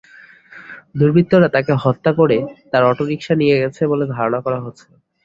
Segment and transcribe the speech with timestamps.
[0.95, 2.37] দুর্বৃত্তরা তাঁকে হত্যা করে
[2.71, 4.85] তাঁর অটোরিকশা নিয়ে গেছে বলে ধারণা করা হচ্ছে।